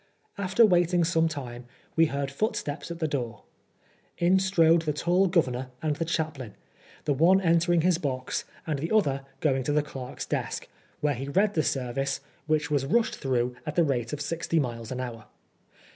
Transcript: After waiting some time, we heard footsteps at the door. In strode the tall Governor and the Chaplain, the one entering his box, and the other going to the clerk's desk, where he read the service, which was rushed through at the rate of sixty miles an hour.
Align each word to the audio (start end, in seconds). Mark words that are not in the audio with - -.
After 0.35 0.65
waiting 0.65 1.03
some 1.03 1.27
time, 1.27 1.65
we 1.95 2.07
heard 2.07 2.31
footsteps 2.31 2.89
at 2.89 2.97
the 2.97 3.07
door. 3.07 3.43
In 4.17 4.39
strode 4.39 4.81
the 4.81 4.93
tall 4.93 5.27
Governor 5.27 5.69
and 5.79 5.97
the 5.97 6.05
Chaplain, 6.05 6.55
the 7.05 7.13
one 7.13 7.39
entering 7.39 7.81
his 7.81 7.99
box, 7.99 8.43
and 8.65 8.79
the 8.79 8.89
other 8.89 9.21
going 9.41 9.61
to 9.65 9.71
the 9.71 9.83
clerk's 9.83 10.25
desk, 10.25 10.67
where 11.01 11.13
he 11.13 11.27
read 11.29 11.53
the 11.53 11.61
service, 11.61 12.19
which 12.47 12.71
was 12.71 12.83
rushed 12.83 13.17
through 13.17 13.55
at 13.63 13.75
the 13.75 13.83
rate 13.83 14.11
of 14.11 14.21
sixty 14.21 14.59
miles 14.59 14.91
an 14.91 14.99
hour. 14.99 15.25